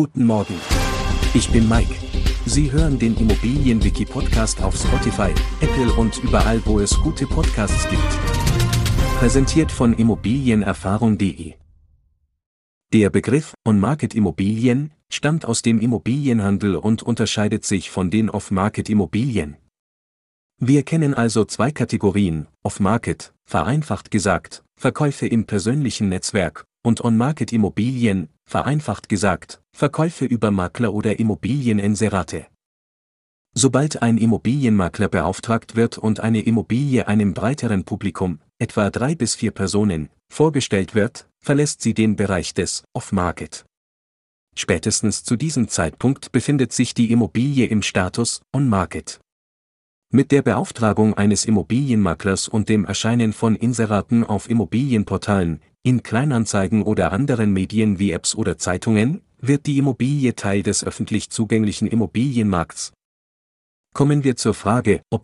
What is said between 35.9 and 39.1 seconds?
und eine Immobilie einem breiteren Publikum, etwa